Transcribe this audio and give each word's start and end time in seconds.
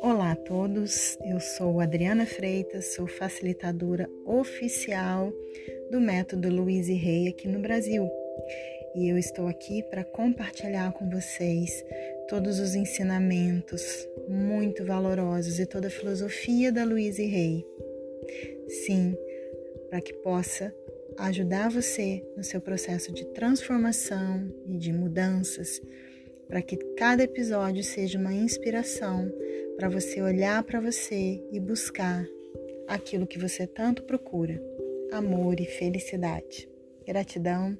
Olá 0.00 0.32
a 0.32 0.36
todos, 0.36 1.18
eu 1.24 1.40
sou 1.40 1.80
Adriana 1.80 2.24
Freitas, 2.24 2.94
sou 2.94 3.06
facilitadora 3.06 4.08
oficial 4.24 5.32
do 5.90 6.00
método 6.00 6.48
Luiz 6.48 6.88
e 6.88 6.94
Rei 6.94 7.28
aqui 7.28 7.48
no 7.48 7.58
Brasil. 7.58 8.08
E 8.94 9.08
eu 9.08 9.18
estou 9.18 9.48
aqui 9.48 9.82
para 9.90 10.04
compartilhar 10.04 10.92
com 10.92 11.10
vocês 11.10 11.84
todos 12.28 12.60
os 12.60 12.74
ensinamentos 12.74 14.08
muito 14.28 14.84
valorosos 14.84 15.58
e 15.58 15.66
toda 15.66 15.88
a 15.88 15.90
filosofia 15.90 16.70
da 16.70 16.84
Luiz 16.84 17.18
e 17.18 17.26
Rei. 17.26 17.66
Sim, 18.68 19.16
para 19.90 20.00
que 20.00 20.12
possa 20.12 20.72
ajudar 21.18 21.68
você 21.70 22.24
no 22.36 22.44
seu 22.44 22.60
processo 22.60 23.12
de 23.12 23.24
transformação 23.32 24.48
e 24.66 24.78
de 24.78 24.92
mudanças, 24.92 25.80
para 26.48 26.62
que 26.62 26.76
cada 26.96 27.22
episódio 27.22 27.84
seja 27.84 28.18
uma 28.18 28.32
inspiração 28.32 29.30
para 29.76 29.88
você 29.88 30.20
olhar 30.20 30.62
para 30.64 30.80
você 30.80 31.40
e 31.52 31.60
buscar 31.60 32.26
aquilo 32.88 33.26
que 33.26 33.38
você 33.38 33.66
tanto 33.66 34.02
procura: 34.02 34.60
amor 35.12 35.60
e 35.60 35.66
felicidade. 35.66 36.68
Gratidão 37.06 37.78